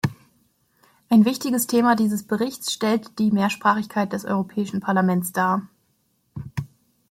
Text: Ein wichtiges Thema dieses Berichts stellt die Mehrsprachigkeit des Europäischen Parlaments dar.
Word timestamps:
Ein 1.09 1.25
wichtiges 1.25 1.67
Thema 1.67 1.95
dieses 1.95 2.23
Berichts 2.23 2.73
stellt 2.73 3.19
die 3.19 3.29
Mehrsprachigkeit 3.29 4.11
des 4.13 4.25
Europäischen 4.25 4.79
Parlaments 4.79 5.31
dar. 5.31 5.67